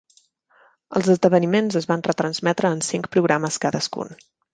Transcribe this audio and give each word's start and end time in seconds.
Els 0.99 1.09
esdeveniments 1.13 1.77
es 1.81 1.87
van 1.91 2.03
retransmetre 2.07 2.71
en 2.77 2.81
cinc 2.87 3.11
programes 3.17 3.61
cadascun. 3.67 4.11